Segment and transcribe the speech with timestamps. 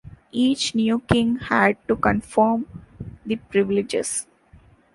[0.31, 2.65] Each new king had to confirm
[3.23, 4.25] the privileges.